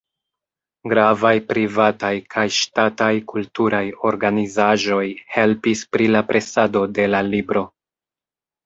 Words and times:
Gravaj 0.93 1.33
privataj 1.51 2.11
kaj 2.35 2.45
ŝtataj 2.61 3.11
kulturaj 3.33 3.83
organizaĵoj 4.13 5.05
helpis 5.37 5.89
pri 5.95 6.11
la 6.19 6.27
presado 6.33 6.87
de 6.99 7.09
la 7.15 7.27
libro. 7.33 7.67